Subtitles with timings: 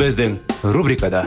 [0.00, 0.38] Біздің
[0.72, 1.26] рубрикада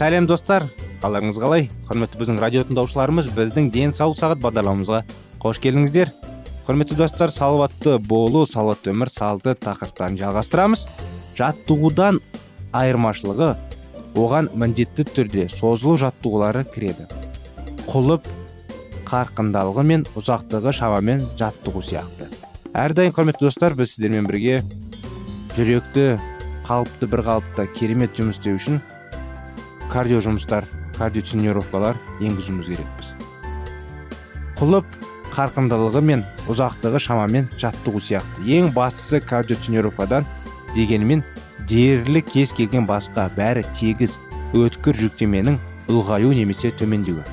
[0.00, 0.66] сәлем достар.
[1.04, 1.68] Қалдарыңыз қалай?
[1.86, 5.04] Құрметті біздің радио тыңдаушыларымыз біздің денсаулық сағат бағдарламамызға
[5.44, 6.10] қош келдіңіздер.
[6.66, 10.88] Құрметті достар салауатты болу салауатты өмір салты тақырыптарын жалғастырамыз.
[11.38, 12.18] Жаттығудан
[12.74, 13.54] айырмашылығы
[14.18, 17.06] оған міндетті түрде созылу жаттығулары кіреді.
[17.86, 18.26] Құлып
[19.12, 22.30] қарқындалығы мен ұзақтығы шамамен жаттығу сияқты.
[22.72, 24.62] Әрдайым құрметті достар біз сіздермен бірге
[25.58, 26.06] жүректі
[26.64, 28.78] қалыпты бір қалыпта керемет жұмыс істеу үшін
[29.92, 30.64] кардио жұмыстар
[30.96, 33.12] кардиотренировкалар енгізуіміз керекпіз.
[34.62, 34.96] Құлып
[35.34, 38.46] қарқындылығы мен ұзақтығы шамамен жаттығу сияқты.
[38.48, 40.24] Ең бастысы кардиотренировкадан
[40.72, 41.20] дегенімен
[41.68, 44.16] дерлік кез келген басқа бәрі тегіс
[44.56, 45.60] өткір жүктеменің
[45.92, 47.31] ұлғаю немесе төмендеуі.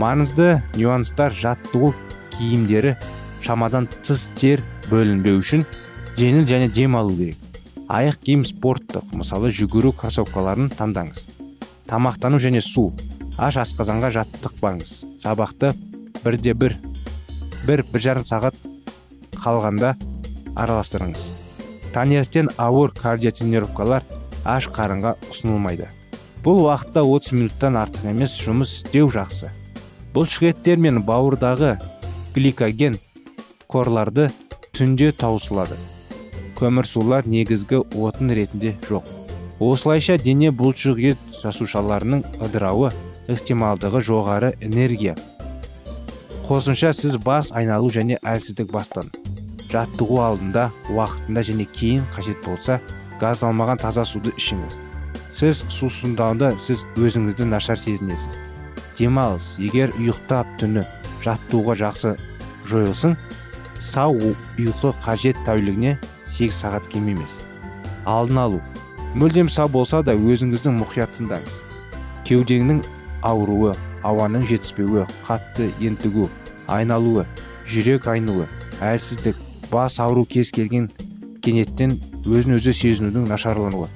[0.00, 1.92] Маңызды нюанстар жаттығу
[2.34, 2.96] киімдері
[3.44, 5.64] шамадан тыс тер бөлінбеу үшін
[6.18, 7.38] жеңіл және дем алу керек.
[7.88, 11.26] Аяқ киім спорттық мысалы жүгіру кроссовкаларын таңдаңыз.
[11.86, 12.92] Тамақтану және су.
[13.36, 14.92] Аш асқазанға жаттықпаңыз.
[15.22, 15.74] Сабақты
[16.24, 16.78] бірде бір
[17.66, 18.56] бір бір жарым сағат
[19.36, 19.94] қалғанда
[20.56, 21.26] араластырыңыз.
[21.94, 24.06] Таңертең ауыр кардиотренировкалар
[24.44, 25.90] аш қарынға ұсынылмайды.
[26.44, 29.52] Бұл уақытта 30 минуттан артық емес жұмыс істеу жақсы.
[30.14, 31.72] Бұлшықеттер мен бауырдағы
[32.36, 33.00] гликоген
[33.66, 34.28] қорларды
[34.76, 35.74] түнде таусылады
[36.58, 39.08] көмірсулар негізгі отын ретінде жоқ.
[39.58, 42.92] Осылайша дене бұлшық ет жасушаларының ыдырауы
[43.30, 45.16] ықтималдығы жоғары энергия.
[46.46, 49.10] Қосымша сіз бас айналу және әлсіздік бастан
[49.74, 52.78] жаттығу алдында уақытында және кейін қажет болса
[53.18, 54.78] газдалмаған таза суды ішіңіз.
[55.34, 58.53] Сіз сусындауды сіз өзіңізді нашар сезінесіз.
[58.98, 60.84] Демалыс егер ұйықтап түні
[61.24, 62.14] жаттығуға жақсы
[62.70, 63.16] жойылсын
[63.80, 67.38] сау ұйқы қажет тәулігіне 8 сағат кем емес.
[68.04, 68.60] Алдын алу.
[69.14, 71.60] Мүлдем сау болса да өзіңіздің мұқият тыңдаңыз
[72.24, 72.80] кеудеңнің
[73.24, 73.74] ауруы
[74.04, 76.28] ауаның жетіспеуі қатты ентігу
[76.72, 77.26] айналуы
[77.68, 78.48] жүрек айнуы
[78.84, 79.36] әлсіздік
[79.70, 80.90] бас ауру кез келген
[81.44, 83.90] кенеттен өзін өзі сезінудің нашарлануы.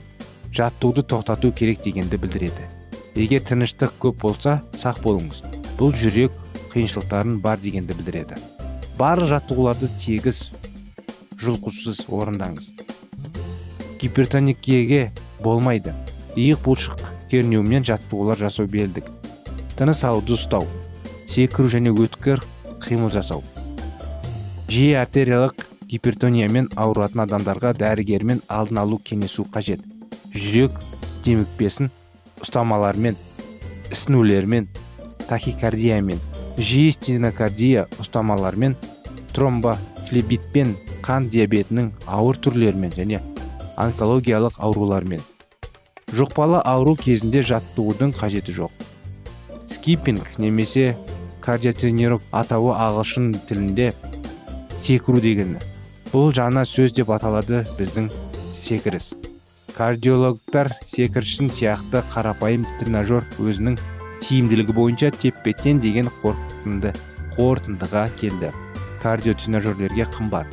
[0.53, 2.78] Жаттығуды тоқтату керек дегенді білдіреді.
[3.18, 5.42] Егер тыныштық көп болса сақ болыңыз.
[5.78, 6.34] Бұл жүрек
[6.72, 8.38] қиыншылықтарын бар дегенді білдіреді.
[8.98, 10.48] Барлық жаттығуларды тегіс
[11.42, 12.72] жұлқусыз орындаңыз.
[13.98, 15.08] Гипертоникеге
[15.42, 15.94] болмайды.
[16.38, 19.10] Иық бұлшық кернеуімен жаттығулар жасау белдік.
[19.78, 20.66] Тыныс алуды ұстау
[21.28, 22.40] секіру және өткір
[22.82, 23.42] қимыл жасау.
[24.68, 29.82] Жиі артериялық гипертониямен ауыратын адамдарға дәрігермен алдын алу кеңесу қажет.
[30.34, 30.74] Жүрек
[31.24, 31.92] демікпесін
[32.44, 33.16] ұстамалармен
[33.93, 34.69] ісінулермен
[35.28, 36.21] тахикардиямен
[36.59, 38.76] жиі стенокардия ұстамалармен
[39.37, 43.21] тромбофлебитпен қан диабетінің ауыр түрлерімен және
[43.78, 45.22] онкологиялық аурулармен.
[46.09, 48.72] Жұқпалы ауру кезінде жаттығудың қажеті жоқ.
[49.68, 50.97] Скиппинг немесе
[51.45, 53.92] кардиотренировка атауы ағылшын тілінде
[54.80, 55.62] секіру дегені.
[56.10, 58.10] Бұл жаңа сөз деп аталады біздің
[58.65, 59.12] секіріс.
[59.76, 63.76] Кардиологтар секіршін сияқты қарапайым тренажер өзінің
[64.24, 66.94] тиімділігі бойынша теппе тең деген қорытынды
[67.36, 68.50] қорытындыға келді.
[69.03, 70.48] Кардиотренажерлерге қымбат.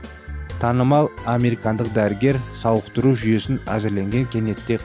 [0.61, 4.77] Танымал американдық дәрігер сауықтыру жүйесін әзірленген кеннетте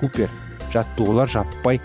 [0.00, 0.32] купер
[0.72, 1.80] жаттығулар жаппай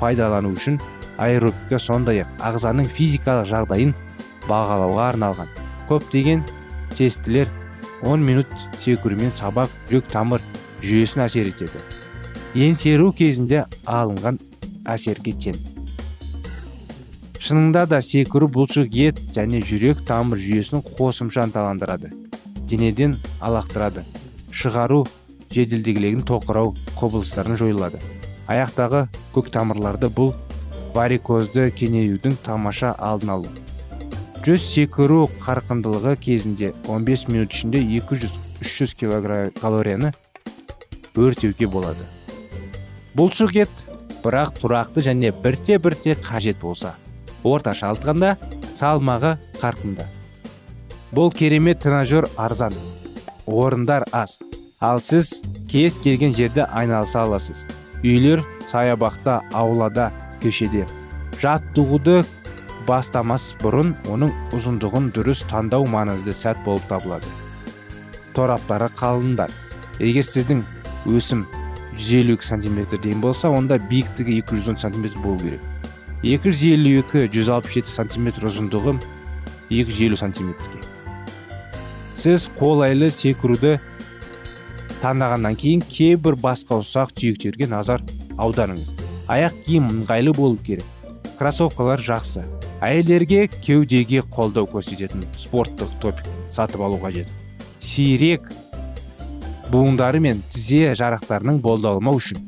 [0.00, 0.80] пайдалану үшін
[1.22, 3.94] аэробика сондай ақ ағзаның физикалық жағдайын
[4.48, 5.52] бағалауға арналған.
[5.88, 6.42] Көптеген
[6.96, 7.48] тестілер
[8.02, 8.50] 10 минут
[8.82, 10.42] секірумен сабақ жүрек тамыр
[10.82, 11.82] жүйесін әсер етеді.
[12.54, 14.40] Еңсеру кезінде алынған
[14.84, 15.60] әсерге тең
[17.42, 22.12] шынында да секіру бұлшық ет және жүрек тамыр жүйесін қосымша ынталандырады
[22.70, 24.04] денеден алақтырады.
[24.54, 25.02] Шығару
[25.52, 26.70] жеделдігілігін тоқырау
[27.00, 27.98] құбылыстарын жойылады.
[28.46, 30.32] Аяқтағы көк тамырларды бұл
[30.94, 33.50] варикозды кеңеюдің тамаша алдын алу.
[34.46, 40.14] Жүз секіру қарқындылығы кезінде 15 минут ішінде 200-300 кг калорияны
[41.16, 42.04] өртеуге болады.
[43.16, 43.86] Бұлшық ет
[44.22, 46.94] бірақ тұрақты және бірте бірте қажет болса
[47.44, 48.36] орташа алғанда
[48.78, 50.06] салмағы қарқынды.
[51.12, 52.74] Бұл керемет тренажер арзан
[53.46, 54.38] орындар аз.
[54.80, 57.66] Ал сіз кез келген жерде айналыса аласыз.
[58.02, 60.10] Үйлер саябақта аулада
[60.42, 60.86] көшеде.
[61.42, 62.22] Жаттығуды
[62.86, 67.28] бастамас бұрын оның ұзындығын дұрыс таңдау маңызды сәт болып табылады.
[68.34, 69.52] Тораптары қалыңдар.
[70.00, 70.64] Егер сіздің
[71.06, 71.46] өсім
[71.98, 75.60] 152 сантиметр дейін болса онда биіктігі 210 сантиметр болу керек.
[76.22, 78.96] 252-167 сантиметр ұзындығы
[79.70, 80.92] 250 сантиметрге
[82.22, 83.78] сіз қолайлы секіруді
[85.02, 88.04] таңдағаннан кейін кейбір басқа ұсақ түйектерге назар
[88.38, 88.92] аударыңыз.
[89.32, 90.86] Аяқ киім ыңғайлы болу керек.
[91.40, 92.44] Кроссовкалар жақсы.
[92.82, 97.26] Әйелдерге кеудеге қолдау көрсететін спорттық топик сатып алу қажет.
[97.80, 98.46] Сирек
[99.72, 102.42] буындары мен тізе жарақтарының болдалмау үшін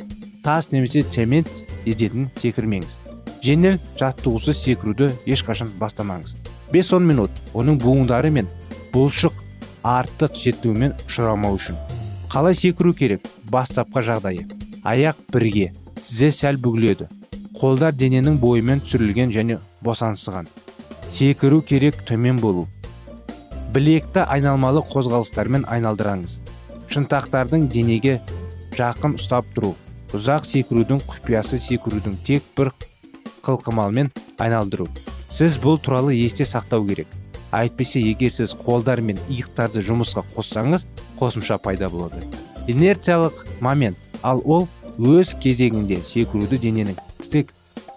[0.44, 1.48] тас немесе цемент
[1.88, 2.98] едетін секірмеңіз.
[3.44, 6.34] Жеңіл жаттығусыз секіруді ешқашан бастамаңыз.
[6.72, 8.48] 5-10 минут оның буындары мен
[8.92, 9.40] бұлшық
[9.84, 11.80] артық жеттіумен ұшырамау үшін.
[12.32, 13.24] Қалай секіру керек?
[13.48, 14.44] Бастапқы жағдайы.
[14.84, 17.08] Аяқ бірге тізе сәл бүгіледі.
[17.56, 20.48] Қолдар дененің бойымен түсірілген және босаңсыған.
[21.08, 22.66] Секіру керек төмен болу.
[23.72, 26.40] Білекті айналмалы қозғалыстармен айналдыраңыз.
[26.94, 28.20] Шынтақтардың денеге
[28.78, 29.72] жақын ұстап тұру
[30.14, 32.70] ұзақ секірудің құпиясы секірудің тек бір
[33.42, 34.86] қылқымалмен айналдыру.
[35.28, 37.08] Сіз бұл туралы есте сақтау керек.
[37.54, 40.86] Әйтпесе егер сіз қолдар мен иықтарды жұмысқа қоссаңыз
[41.18, 42.22] қосымша пайда болады.
[42.70, 43.98] Инерциялық момент.
[44.22, 44.68] Ал ол
[44.98, 47.00] өз кезегінде секіруді дененің
[47.30, 47.50] тік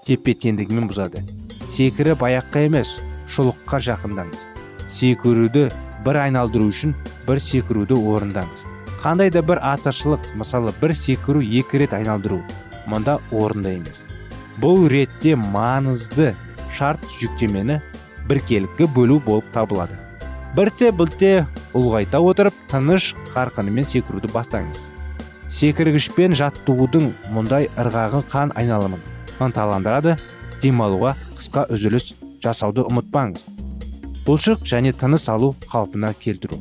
[0.06, 1.22] тепе теңдігімен бұзады.
[1.70, 2.98] Секіріп аяққа емес
[3.30, 4.48] шұлыққа жақындаңыз.
[4.90, 5.68] Секіруді
[6.06, 6.98] бір айналдыру үшін
[7.28, 8.66] бір секіруді орындаңыз.
[9.02, 12.42] Қандай да бір артықшылық мысалы бір секіру екі рет айналдыру.
[12.88, 14.04] Мұнда орынды емес.
[14.62, 16.34] Бұл ретте маңызды
[16.78, 17.80] шарт жүктемені
[18.30, 19.98] біркелкі бөлу болып табылады.
[20.56, 21.46] Бірте білте
[21.78, 24.88] ұлғайта отырып тыныш қарқынымен секіруді бастаңыз.
[25.54, 29.04] Секіргішпен жаттығудың мұндай ырғағы қан айналымын
[29.44, 30.18] ынталандырады
[30.64, 32.14] демалуға қысқа үзіліс
[32.44, 33.46] жасауды ұмытпаңыз.
[34.26, 36.60] Бұлшық және тыныс алу қалпына келтіру.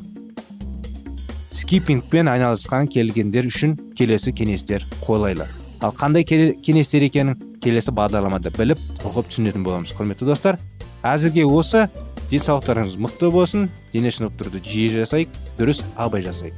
[1.57, 5.47] Скиппингпен айналысқан келгендер үшін келесі кеңестер қолайлы.
[5.81, 10.59] Ал қандай кеңестер екенін келесі бағдарламада біліп ұғып түсінетін боламыз құрметті достар.
[11.05, 11.87] Әзірге осы
[12.31, 16.57] денсаулықтарыңыз мықты болсын дене шынықтыруды жиі жасайық дұрыс абай жасайық.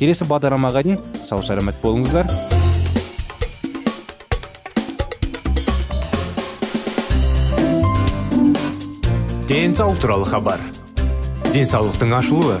[0.00, 2.28] Келесі бағдарламаға дейін сау саламат болыңыздар.
[9.50, 10.60] Денсаулық туралы хабар.
[11.52, 12.60] Денсаулықтың ашылуы.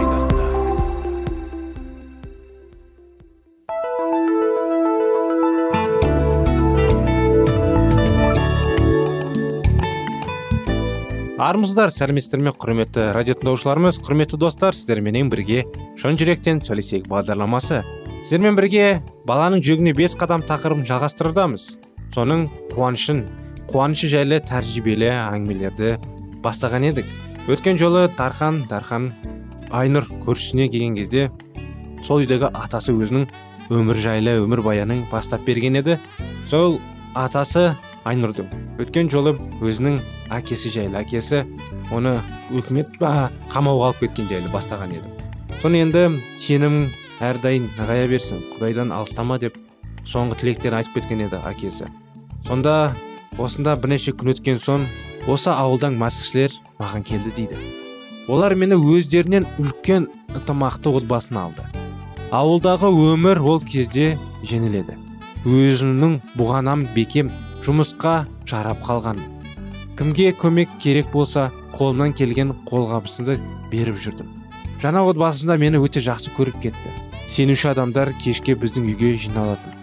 [11.51, 15.65] Армысыздар сәлеметсіздер ме құрметті радио тыңдаушыларымыз құрметті достар сіздерменен бірге
[15.99, 17.81] шын жүректен сөйлесейік бағдарламасы.
[18.21, 21.65] Сіздермен бірге баланың жүрегіне бес қадам тақырыбын жалғастырудамыз
[22.15, 23.25] соның қуанышын
[23.73, 25.97] қуанышы жайлы тәжірибелі әңгімелерді
[26.45, 27.11] бастаған едік.
[27.51, 29.09] Өткен жолы тархан дархан
[29.75, 31.27] айнұр көршісіне келген кезде
[32.07, 33.27] сол үйдегі атасы өзінің
[33.75, 35.99] өмір жайлы өмір баянын бастап берген еді.
[36.47, 36.79] Сол
[37.11, 37.73] атасы
[38.07, 38.47] айнұрдың.
[38.79, 39.99] Өткен жолы өзінің
[40.31, 41.01] әкесі жайлы.
[41.01, 41.43] Әкесі
[41.91, 42.17] оны
[42.55, 45.11] өкімет па қамауға алып кеткен жайлы бастаған еді.
[45.61, 46.07] Соны енді
[46.41, 46.87] сенім
[47.21, 49.59] әрдайым нығая берсін құдайдан алыстама деп
[50.07, 51.89] соңғы тілектерін айтып кеткен еді әкесі.
[52.47, 52.95] Сонда
[53.37, 54.87] осында бірнеше күн өткен соң
[55.29, 57.59] осы ауылдан мәсіхшілер маған келді дейді.
[58.31, 61.67] Олар мені өздерінен үлкен ынтымақты отбасына алды.
[62.31, 64.15] Ауылдағы өмір ол кезде
[64.47, 64.95] жеңіледі.
[65.45, 67.31] Өзімнің бұғанам бекем
[67.65, 69.19] жұмысқа жарап қалған.
[70.01, 73.35] Кімге көмек керек болса қолымнан келген қолғабысымды
[73.69, 74.31] беріп жүрдім.
[74.81, 76.93] Жаңа отбасымда мені өте жақсы көріп кетті.
[77.29, 79.75] Сенуші адамдар кешке біздің үйге жиналатын.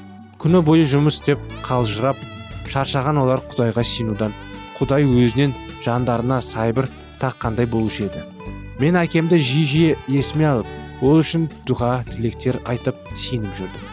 [0.43, 2.19] Күні бойы жұмыс істеп қалжырап
[2.67, 4.35] шаршаған олар құдайға сенудан
[4.81, 5.55] құдай өзінен
[5.87, 6.91] жандарына сайбыр
[7.23, 8.25] таққандай болушы еді.
[8.83, 13.87] Мен әкемді жиі жиі есіме алып ол үшін дұға тілектер айтып сеніп жүрдім.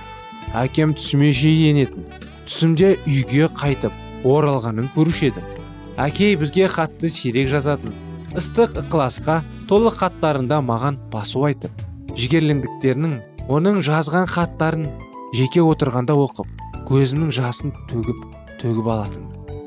[0.58, 2.10] Әкем түсіме жиі енетін.
[2.50, 5.55] Түсімде үйге қайтып оралғанын көруші едім.
[5.98, 7.94] Әке бізге хатты сирек жазатын.
[8.36, 11.72] Ыстық ықыласқа толы хаттарында маған басу айтып
[12.20, 13.16] жігерлендіктерінің
[13.48, 14.90] оның жазған хаттарын
[15.36, 18.22] жеке отырғанда оқып көзімнің жасын төгіп
[18.62, 19.26] төгіп алатын.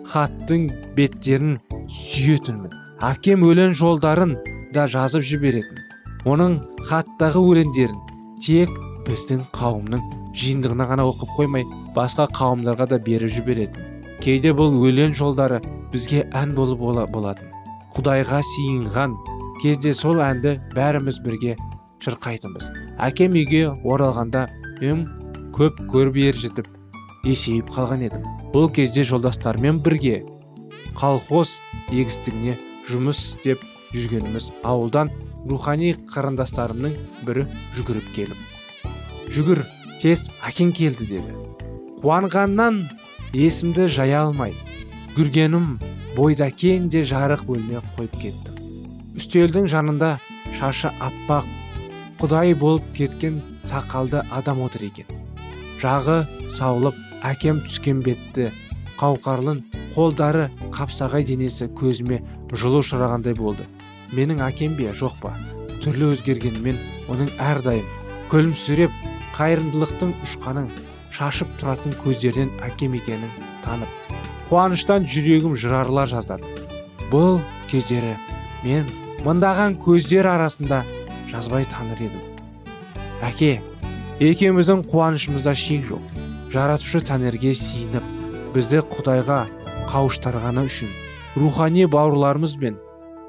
[0.09, 1.59] Хаттың беттерін
[1.89, 2.73] сүйетінмін.
[3.05, 4.37] Әкем өлең жолдарын
[4.75, 5.85] да жазып жіберетін.
[6.29, 6.59] Оның
[6.89, 8.01] хаттағы өлеңдерін
[8.45, 8.73] тек
[9.09, 10.03] біздің қауымның
[10.37, 11.65] жиындығына ғана оқып қоймай
[11.97, 13.98] басқа қауымдарға да беріп жіберетін.
[14.23, 15.61] Кейде бұл өлең жолдары
[15.93, 17.53] бізге ән болып бола, болатын.
[17.97, 19.15] Құдайға сиынған
[19.63, 21.57] кезде сол әнді бәріміз бірге
[22.05, 22.69] шырқайтынбыз.
[23.03, 24.47] Әкем үйге оралғанда
[24.81, 25.07] мен
[25.57, 26.69] көп көріп жетіп
[27.27, 28.27] есейіп қалған едім.
[28.55, 30.23] Бұл кезде жолдастармен бірге
[30.99, 31.57] колхоз
[31.91, 32.59] егістігіне
[32.91, 35.11] жұмыс істеп жүргеніміз ауылдан
[35.49, 36.95] рухани қарындастарымның
[37.27, 37.47] бірі
[37.79, 38.47] жүгіріп келіп
[39.35, 39.61] жүгір
[40.01, 41.35] тез әкең келді деді.
[42.03, 42.85] Қуанғаннан
[43.37, 44.55] есімді жая алмай
[45.17, 45.77] жүргенім
[46.17, 48.55] бойда кең жарық бөлме қойып кеттім.
[49.19, 50.19] Үстелдің жанында
[50.57, 51.47] шашы аппақ
[52.21, 55.07] құдай болып кеткен сақалды адам отыр екен.
[55.83, 58.49] Жағы саулып әкем түскен бетті
[58.99, 59.63] қауқарлын
[59.95, 62.23] қолдары қапсағай денесі көзіме
[62.55, 63.67] жылу шырағандай болды.
[64.17, 65.37] Менің әкем бе жоқ па?
[65.85, 66.79] Түрлі өзгергенімен
[67.13, 67.85] оның әрдайым
[68.33, 68.95] күлімсіреп
[69.37, 70.71] қайырымдылықтың ұшқанын
[71.19, 73.33] шашып тұратын көздерінен әкем екенін
[73.65, 73.91] танып
[74.49, 76.47] қуаныштан жүрегім жырарыла жаздады.
[77.11, 78.15] Бұл кездері
[78.63, 78.87] мен
[79.27, 80.85] мыңдаған көздер арасында
[81.29, 82.23] жазбай таныр едім.
[83.25, 83.59] Әке
[84.23, 86.05] екеуміздің қуанышымызда шек жоқ.
[86.55, 88.07] Жаратушы тәңірге сиініп
[88.55, 89.43] бізді құдайға
[89.91, 90.95] қауыштырғаны үшін
[91.37, 92.79] рухани бауырларымыз бен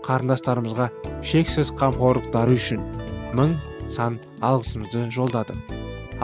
[0.05, 0.87] қарындастарымызға
[1.27, 2.85] шексіз қамқорлықтары үшін
[3.35, 3.57] мың
[3.91, 5.59] сан алғысымызды жолдадық.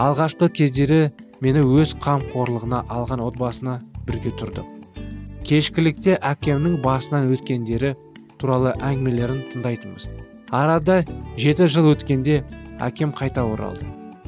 [0.00, 1.10] Алғашқы кездері
[1.44, 4.68] мені өз қамқорлығына алған отбасына бірге тұрдық.
[5.46, 7.94] Кешкілікте әкемнің басынан өткендері
[8.40, 10.08] туралы әңгімелерін тыңдайтынбыз.
[10.50, 11.02] Арада
[11.38, 12.40] жеті жыл өткенде
[12.82, 13.86] әкем қайта оралды.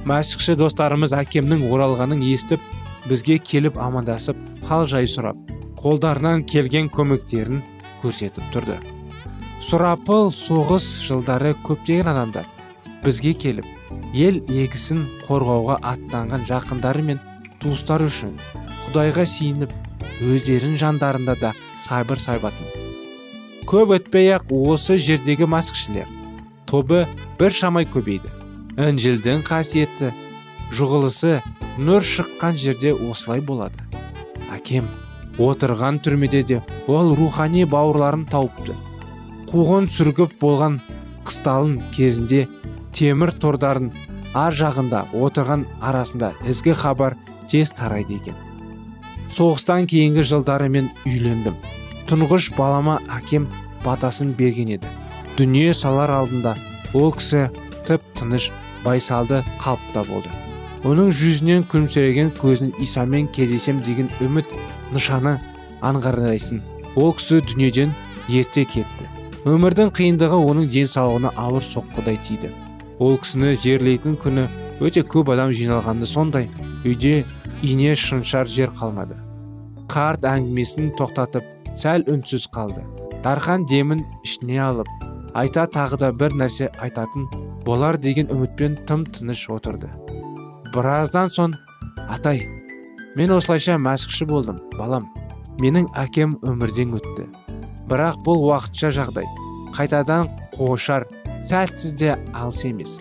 [0.09, 2.63] Мәсіхші достарымыз әкемнің оралғанын естіп
[3.09, 4.39] бізге келіп амандасып
[4.69, 5.39] хал жай сұрап
[5.79, 7.63] қолдарынан келген көмектерін
[8.03, 8.79] көрсетіп тұрды.
[9.65, 12.47] Сұрапыл соғыс жылдары көптеген адамдар
[13.05, 13.67] бізге келіп
[14.15, 17.23] ел егісін қорғауға аттанған жақындары мен
[17.63, 18.37] туыстары үшін
[18.87, 19.75] құдайға сиініп
[20.29, 21.55] өздерін жандарында да
[21.87, 26.19] сабыр сайбатын көп өтпей ақ осы жердегі масқішілер
[26.69, 27.07] тобы
[27.41, 28.29] бір шамай көбейді.
[28.79, 30.13] Інжілдің қасиетті
[30.77, 31.39] жұғылысы
[31.81, 33.81] нұр шыққан жерде осылай болады.
[34.53, 34.87] Әкем
[35.41, 38.77] отырған түрмеде де ол рухани бауырларын тауыпты.
[39.49, 40.79] Қуғын сүргіп болған
[41.25, 42.45] қысталын кезінде
[42.99, 43.93] темір тордарын
[44.35, 47.15] ар жағында отырған арасында ізгі хабар
[47.51, 48.35] тез тарайды екен.
[49.31, 51.55] Соғыстан кейінгі жылдары мен үйлендім.
[52.11, 53.47] Тұңғыш балама әкем
[53.85, 54.91] батасын берген еді.
[55.39, 56.57] Дүние салар алдында
[56.99, 57.47] ол кісі
[57.87, 58.51] тып тыныш
[58.85, 60.33] байсалды қалыпта болды.
[60.89, 64.51] Оның жүзінен күлімсіреген көзін исамен кездесем деген үміт
[64.95, 65.37] нышаны
[65.87, 66.63] аңғарайсың
[66.97, 67.95] ол кісі дүниеден
[68.29, 69.11] ерте кетті.
[69.47, 72.51] Өмірдің қиындығы оның денсаулығына ауыр соққыдай тиді.
[72.99, 74.47] Ол кісіні жерлейтін күні
[74.85, 76.49] өте көп адам жиналғанды сондай
[76.85, 77.25] үйде
[77.63, 79.19] ине шыншар жер қалмады.
[79.91, 81.47] Қарт әңгімесін тоқтатып
[81.79, 82.85] сәл үнсіз қалды.
[83.25, 84.91] Дархан демін ішіне алып
[85.39, 87.29] айта тағы да бір нәрсе айтатын
[87.67, 89.91] болар деген үмітпен тым тыныш отырды.
[90.75, 91.55] Біраздан соң
[92.09, 92.45] атай
[93.17, 95.09] мен осылайша мәсіхші болдым балам.
[95.59, 97.27] Менің әкем өмірден өтті.
[97.91, 99.27] Бірақ бұл уақытша жағдай.
[99.75, 101.09] Қайтадан қошар
[101.45, 102.99] сәтсіз де алыс емес.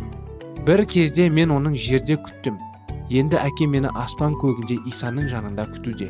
[0.68, 2.58] Бір кезде мен оның жерде күттім.
[3.10, 6.10] Енді әке мені аспан көгінде исаның жанында күтуде.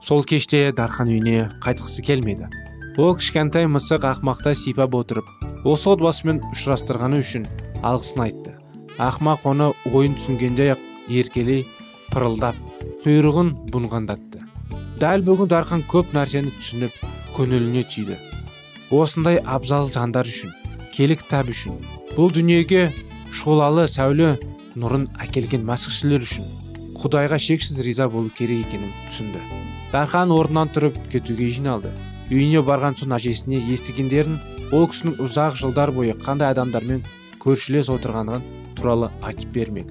[0.00, 2.48] Сол кеште дархан үйіне қайтқысы келмеді.
[2.96, 5.28] Ол кішкентай мысық ақмақта сипап отырып
[5.68, 7.44] осы отбасымен ұшырастырғаны үшін
[7.84, 8.56] алғысын айтты.
[8.96, 11.66] Ақмақ оны ойын түсінгендей ақ еркелей
[12.10, 12.56] пырылдап
[13.04, 14.42] құйрығын бұнғандатты.
[15.00, 16.96] Дәл бүгін дархан көп нәрсені түсініп
[17.36, 18.18] көңіліне түйді.
[18.92, 20.52] Осындай абзал жандар үшін
[20.92, 21.78] келі кітап үшін.
[22.16, 22.90] Бұл дүниеге
[23.32, 24.36] шолалы сәуле
[24.76, 26.48] нұрын әкелген мәсіхшілер үшін
[27.02, 29.40] құдайға шексіз риза болу керек екенін түсінді.
[29.92, 31.90] Дархан орнынан тұрып кетуге жиналды.
[32.30, 34.38] Үйіне барған соң әжесіне естігендерін
[34.72, 37.02] ол кісінің ұзақ жылдар бойы қандай адамдармен
[37.42, 38.44] көршілес отырғандығын
[38.78, 39.90] туралы айтып бермек.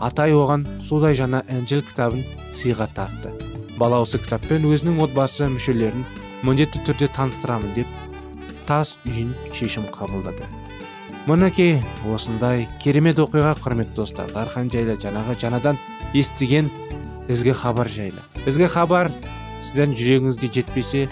[0.00, 2.24] Атай оған судай жаңа інжіл кітабын
[2.56, 3.34] сыйға тартты.
[3.78, 6.06] Бала осы кітаппен өзінің отбасы мүшелерін
[6.46, 8.05] міндетті түрде таныстырамын деп
[8.68, 10.46] тас үйін шешім қабылдады.
[11.26, 15.78] Мінекей осындай керемет оқиға құрметті достар дархан жайлы жаңағы жаңадан
[16.14, 16.70] естіген
[17.28, 18.22] ізгі хабар жайлы.
[18.46, 19.10] Ізгі хабар
[19.66, 21.06] сіздің жүрегіңізге жетпесе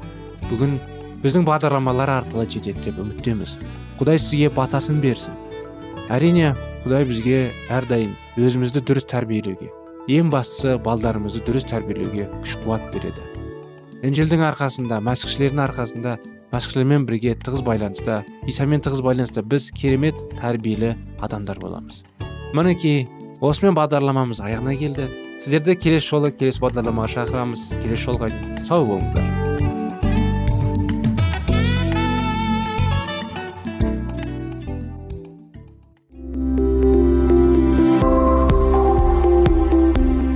[0.51, 0.77] бүгін
[1.25, 3.57] біздің бағдарламалар арқылы жетеді деп үміттеміз.
[3.99, 5.35] Құдай сізге батасын берсін.
[6.13, 6.53] Әрине
[6.85, 7.41] құдай бізге
[7.73, 9.71] әрдайым өзімізді дұрыс тәрбиелеуге
[10.13, 13.25] ең бастысы балдарымызды дұрыс тәрбиелеуге күш қуат береді.
[14.05, 16.19] Інжілдің арқасында мәсіхшілердің арқасында
[16.55, 20.93] мәсіхшілермен бірге тығыз байланыста исамен тығыз байланыста біз керемет тәрбиелі
[21.25, 22.05] адамдар боламыз.
[22.55, 23.09] Мінекей
[23.43, 25.09] осымен бағдарламамыз аяғына келді.
[25.43, 27.67] Сіздерді келесі жолы келесі бағдарламаға шақырамыз.
[27.83, 28.31] Келесі жолға
[28.63, 29.27] сау болыңыздар.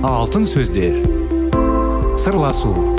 [0.03, 0.99] Алтын сөздер.
[2.19, 2.98] Сырласу.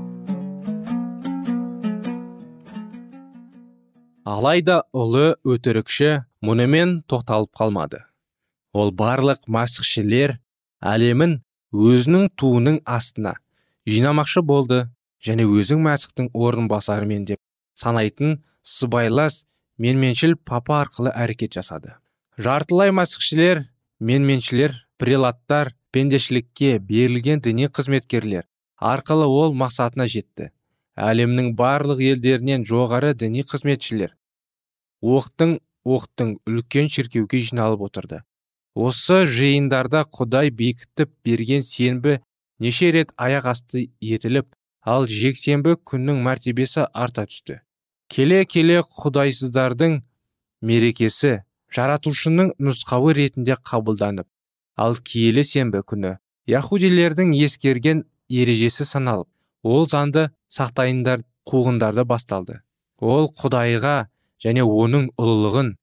[4.31, 6.11] Алайда ұлы өтірікші
[6.45, 7.99] мұнымен тоқталып қалмады.
[8.71, 10.37] Ол барлық масықшілер
[10.79, 11.41] әлемін
[11.75, 13.33] өзінің туының астына
[13.89, 14.85] жинамақшы болды
[15.25, 17.41] және өзің мәсіхтің орынбасарымен деп
[17.81, 19.41] санайтын сыбайлас
[19.77, 21.97] менменшіл папа арқылы әрекет жасады.
[22.37, 23.65] Жартылай мәсіхшілер
[23.99, 28.47] менменшілер прелаттар пендешілікке берілген діни қызметкерлер
[28.79, 30.53] арқылы ол мақсатына жетті.
[30.95, 34.15] Әлемнің барлық елдерінен жоғары діни қызметшілер
[35.01, 38.21] оқтың оқтың үлкен шіркеуге жиналып отырды.
[38.75, 42.19] Осы жиындарда құдай бекітіп берген сенбі
[42.59, 44.47] неше рет аяқ асты етіліп
[44.85, 47.59] ал жексенбі күннің мәртебесі арта түсті.
[48.07, 50.01] Келе келе құдайсыздардың
[50.61, 51.41] мерекесі
[51.73, 54.27] жаратушының нұсқауы ретінде қабылданып
[54.77, 56.17] ал киелі сенбі күні
[56.51, 59.29] яхудилердің ескерген ережесі саналып
[59.63, 62.61] ол заңды сақтайындар қуғындарды басталды.
[62.99, 64.07] Ол құдайға
[64.43, 65.75] және оның ұлылығын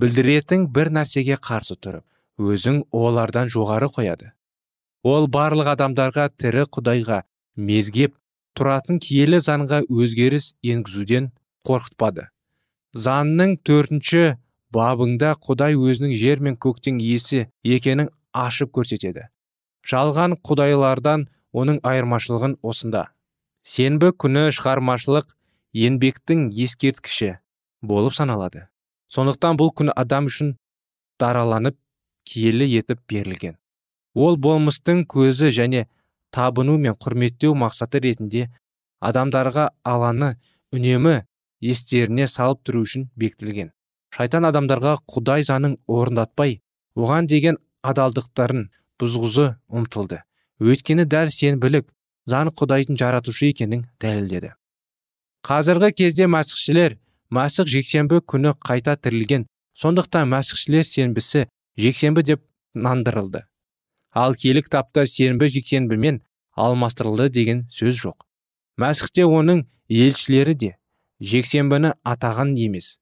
[0.00, 2.04] білдіретін бір нәрсеге қарсы тұрып
[2.40, 4.32] өзің олардан жоғары қояды.
[5.04, 7.22] Ол барлық адамдарға тірі құдайға
[7.56, 8.16] мезгеп
[8.58, 11.30] тұратын киелі заңға өзгеріс енгізуден
[11.66, 12.28] қорқытпады.
[12.96, 14.36] Заңның төртінші
[14.74, 19.28] бабыңда құдай өзінің жер мен көктің иесі екенін ашып көрсетеді.
[19.86, 23.08] Жалған құдайлардан оның айырмашылығын осында.
[23.64, 25.32] Сенбі күні шығармашылық
[25.76, 27.38] еңбектің ескерткіші.
[27.82, 28.66] Болып саналады.
[29.10, 30.54] Сондықтан бұл күн адам үшін
[31.20, 31.76] дараланып
[32.24, 33.56] киелі етіп берілген.
[34.14, 35.86] Ол болмыстың көзі және
[36.30, 38.48] табыну мен құрметтеу мақсаты ретінде
[39.00, 40.36] адамдарға аланы
[40.74, 41.20] үнемі
[41.60, 43.70] естеріне салып тұру үшін бекітілген.
[44.14, 46.60] Шайтан адамдарға құдай заңын орындатпай
[46.98, 48.68] оған деген адалдықтарын
[49.00, 50.22] бұзғызу ұмтылды.
[50.60, 51.86] Өйткені дәл сенбілік
[52.28, 54.52] заң құдайдың жаратушы екенін дәлелдеді.
[55.46, 56.98] Қазіргі кезде мәсіхшілер
[57.30, 59.46] мәсіх жексенбі күні қайта тірілген.
[59.78, 61.46] Сондықтан мәсіхшілер сенбісі
[61.78, 62.42] жексенбі деп
[62.74, 63.46] нандырылды.
[64.10, 66.20] Ал киелі кітапта сенбі жексенбімен
[66.58, 68.26] алмастырылды деген сөз жоқ.
[68.76, 70.70] Мәсіхте оның елшілері де
[71.20, 72.98] жексенбіні атаған емес.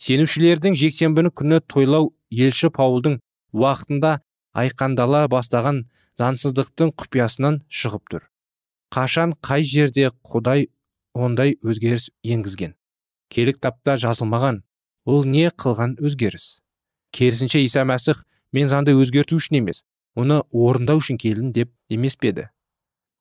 [0.00, 3.20] Сенушілердің жексенбіні күні тойлау елші паулдың
[3.52, 4.18] уақытында
[4.56, 5.84] айқандала бастаған
[6.20, 8.26] заңсыздықтың құпиясынан шығып тұр.
[8.92, 10.68] Қашан қай жерде құдай
[11.12, 12.76] ондай өзгеріс енгізген?
[13.32, 14.62] Киелі кітапта жазылмаған.
[15.06, 16.60] Ол не қылған өзгеріс?
[17.12, 19.84] Керісінше иса мәсіх мен заңды өзгерту үшін емес
[20.16, 22.48] оны орындау үшін келдім деп емес пе еді?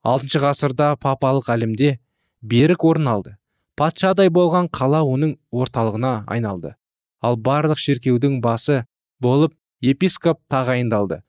[0.06, 1.98] Алтыншы ғасырда папалық әлемде
[2.42, 3.36] берік орын алды.
[3.76, 6.76] Патшадай болған қала оның орталығына айналды.
[7.22, 8.86] Ал барлық шіркеудің басы
[9.20, 11.22] болып епископ тағайындалды.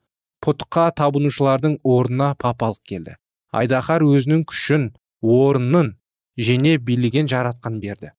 [0.44, 3.16] Пұтқа табынушылардың орнына папалық келді.
[3.50, 4.90] Айдаһар өзінің күшін
[5.22, 5.96] орнын
[6.36, 8.12] жене билеген жаратқан берді.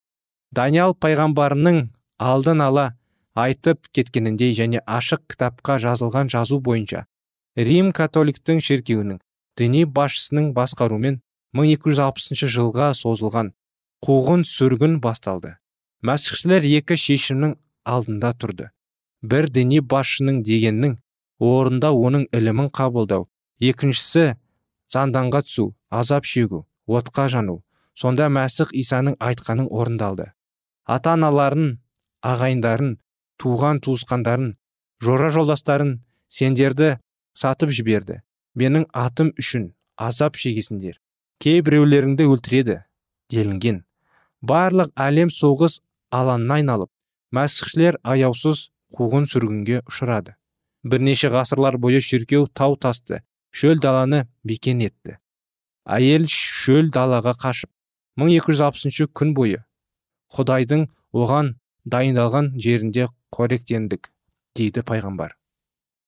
[0.56, 1.84] Даниял пайғамбарының
[2.18, 2.88] алдын ала
[3.36, 7.06] айтып кеткеніндей және ашық кітапқа жазылған жазу бойынша
[7.58, 9.20] рим католиктің шіркеуінің
[9.58, 11.22] діни басшысының басқаруымен
[11.58, 13.54] 1260 жылға созылған
[14.06, 15.56] қуғын сүргін басталды.
[16.06, 17.56] Мәсіхшілер екі шешімнің
[17.90, 18.70] алдында тұрды.
[19.26, 20.98] Бір діни басшының дегеннің
[21.42, 23.26] орында оның ілімін қабылдау
[23.60, 24.36] екіншісі
[24.94, 27.64] занданға түсу азап шегу отқа жану
[27.98, 30.32] сонда мәсіх исаның айтқанын орындалды.
[30.88, 31.74] Ата аналарын
[32.24, 32.94] ағайындарын
[33.42, 34.54] туған туысқандарын
[35.04, 35.98] жора жолдастарын
[36.32, 36.96] сендерді
[37.38, 38.22] сатып жіберді.
[38.58, 40.98] Менің атым үшін азап шегесіңдер
[41.44, 42.80] кейбіреулеріңді өлтіреді
[43.30, 43.84] делінген.
[44.42, 45.82] Барлық әлем соғыс
[46.14, 46.90] алаңына айналып
[47.36, 50.34] мәсіхшілер аяусыз қуғын сүргінге ұшырады.
[50.84, 53.22] Бірнеше ғасырлар бойы шіркеу тау тасты
[53.52, 55.18] шөл даланы бекен етті.
[55.86, 57.70] Әйел шөл далаға қашып
[58.18, 59.64] 1260 күн бойы
[60.36, 64.12] құдайдың оған дайындалған жерінде қоректендік
[64.58, 65.36] дейді пайғамбар.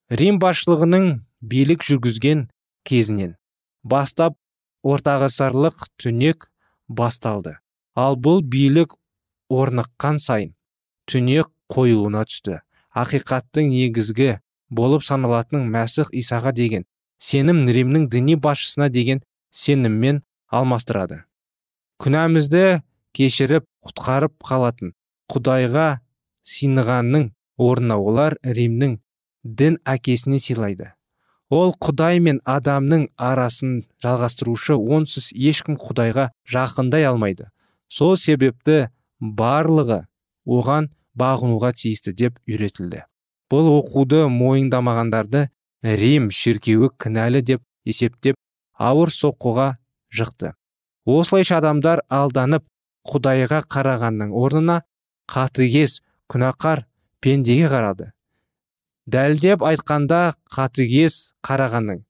[0.10, 1.10] Рим басшылығының
[1.42, 2.48] билік жүргізген
[2.88, 3.36] кезінен
[3.84, 4.36] бастап
[4.84, 6.50] ортағасырлық түнек
[6.88, 7.58] басталды.
[7.96, 8.96] Ал бұл билік
[9.50, 10.54] орныққан сайын
[11.10, 12.62] түнек қойылуына түсті.
[12.96, 16.86] Ақиқаттың негізгі болып саналатын мәсіх исаға деген
[17.20, 21.24] сенім римнің діни басшысына деген сеніммен алмастырады.
[22.02, 22.82] Күнәмізді
[23.16, 24.94] кешіріп құтқарып қалатын.
[25.30, 26.00] Құдайға
[26.46, 28.98] сыйынғанның орнына олар римнің
[29.44, 30.94] дін әкесіне сыйлайды.
[31.50, 37.50] Ол құдай мен адамның арасын жалғастырушы онсыз ешкім құдайға жақындай алмайды.
[37.90, 40.04] Сол себепті барлығы
[40.46, 43.04] оған бағынуға тиісті деп үйретілді.
[43.50, 45.48] Бұл оқуды мойындамағандарды
[45.82, 48.38] рим шіркеуі кінәлі деп есептеп
[48.78, 49.72] ауыр соққыға
[50.14, 50.54] жықты.
[51.10, 52.68] Осылайша адамдар алданып
[53.08, 54.82] құдайға қарағанның орнына
[55.32, 56.86] қатыгез күнәқар
[57.22, 58.12] пендеге қарады.
[59.10, 62.04] Дәлдеп айтқанда қатыгез қарағанның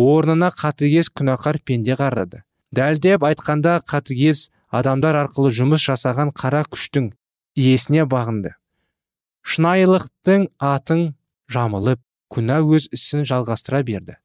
[0.00, 2.42] орнына қатыгез күнәқар пенде қарады.
[2.72, 7.10] Дәлдеп айтқанда қатыгез адамдар арқылы жұмыс жасаған қара күштің
[7.58, 8.54] иесіне бағынды.
[9.42, 11.14] Шынайылықтың атын
[11.50, 12.00] жамылып
[12.30, 14.16] күнә өз ісін жалғастыра берді.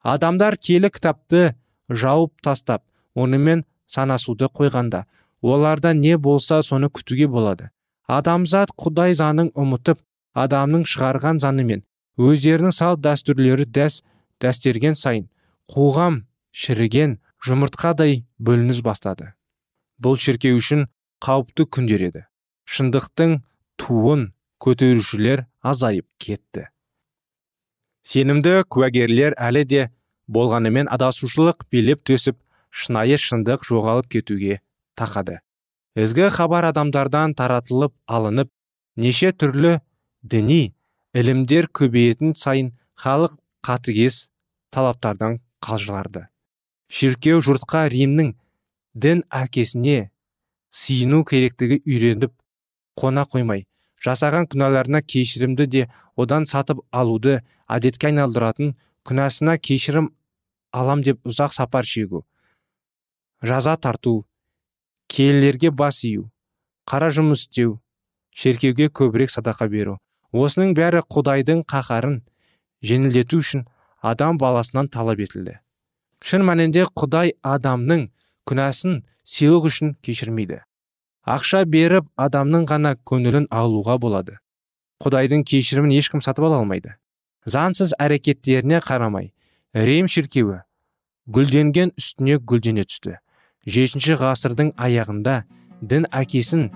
[0.00, 1.54] Адамдар келі кітапты
[1.90, 5.04] жауып тастап онымен санасуды қойғанда
[5.42, 7.70] оларда не болса соны күтуге болады.
[8.06, 10.00] Адамзат құдай заңын ұмытып
[10.34, 11.84] адамның шығарған заңымен
[12.20, 14.00] өздерінің салт дәстүрлері дәс
[14.42, 15.28] дәстерген сайын
[15.70, 19.32] қоғам шіріген жұмыртқадай бөлініс бастады.
[20.00, 20.88] Бұл шіркеу үшін
[21.24, 22.26] қауіпті күндер еді.
[22.64, 23.40] Шындықтың
[23.80, 26.68] туын көтерушілер азайып кетті.
[28.04, 29.88] Сенімді куәгерлер әлі де
[30.28, 32.38] болғанымен адасушылық билеп төсіп
[32.70, 34.60] шынайы шындық жоғалып кетуге
[35.00, 35.40] тақады.
[35.98, 38.50] Ізгі хабар адамдардан таратылып алынып
[38.96, 39.78] неше түрлі
[40.22, 40.74] діни
[41.16, 43.34] ілімдер көбейетін сайын халық
[43.66, 44.28] қатыгез
[44.70, 46.28] талаптардан қалжыларды.
[46.90, 48.34] Шіркеу жұртқа римнің
[48.94, 50.10] дін әкесіне
[50.70, 52.32] сиыну керектігі үйреніп
[53.00, 53.66] қона қоймай
[54.04, 55.84] жасаған күнәларына кешірімді де
[56.16, 58.74] одан сатып алуды әдетке айналдыратын
[59.06, 60.10] күнәсына кешірім
[60.72, 62.24] алам деп ұзақ сапар шегу
[63.42, 64.24] жаза тарту
[65.10, 66.28] келелерге бас ию
[66.86, 67.80] қара жұмыс істеу
[68.34, 69.98] шеркеуге көбірек садақа беру.
[70.32, 72.20] Осының бәрі құдайдың қаһарын
[72.86, 73.64] жеңілдету үшін
[74.00, 75.58] адам баласынан талап етілді.
[76.22, 78.06] Шын мәнінде құдай адамның
[78.46, 80.60] күнәсін сыйлық үшін кешірмейді.
[81.26, 84.38] Ақша беріп адамның ғана көңілін алуға болады.
[85.02, 86.94] Құдайдың кешірімін ешкім сатып ала алмайды.
[87.46, 89.32] Заңсыз әрекеттеріне қарамай
[89.74, 90.62] рим шіркеуі
[91.26, 93.18] гүлденген үстіне гүлдене түсті.
[93.66, 95.42] Жетінші ғасырдың аяғында
[95.84, 96.68] дін әкесін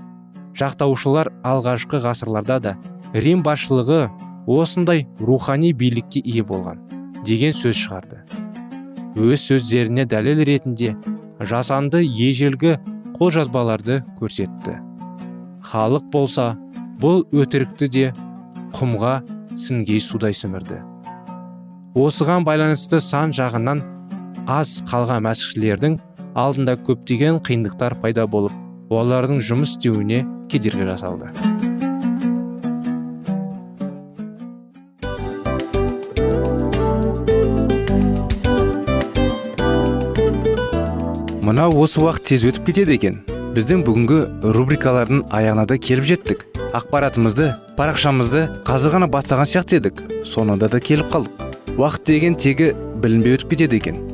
[0.58, 2.74] жақтаушылар алғашқы ғасырларда да
[3.14, 4.00] рим басшылығы
[4.46, 6.82] осындай рухани билікке ие болған
[7.24, 8.20] деген сөз шығарды.
[9.16, 10.94] Өз сөздеріне дәлел ретінде
[11.40, 12.76] жасанды ежелгі
[13.16, 14.76] қолжазбаларды көрсетті.
[15.64, 16.52] Халық болса
[17.00, 18.10] бұл өтірікті де
[18.76, 19.20] құмға
[19.56, 20.82] сінгей судай сімірді.
[21.94, 23.80] Осыған байланысты сан жағынан
[24.50, 25.96] аз қалған мәсіхшілердің
[26.34, 28.54] алдында көптеген қиындықтар пайда болып
[28.90, 31.30] олардың жұмыс істеуіне кедергі жасалды.
[41.44, 43.20] Мынау осы уақыт тез өтіп кетеді екен.
[43.54, 44.20] Біздің бүгінгі
[44.56, 46.46] рубрикалардың аяғына да келіп жеттік.
[46.74, 50.02] Ақпаратымызды парақшамызды қазір ғана бастаған сияқты едік.
[50.26, 51.54] Соңында да келіп қалдық.
[51.76, 54.13] Уақыт деген тегі білінбей өтіп кетеді екен.